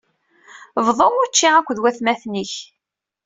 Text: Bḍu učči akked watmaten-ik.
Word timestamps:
Bḍu 0.85 1.09
učči 1.23 1.47
akked 1.57 1.77
watmaten-ik. 1.81 2.53